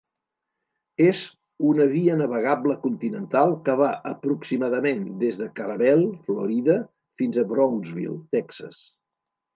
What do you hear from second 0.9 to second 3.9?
És una via navegable continental que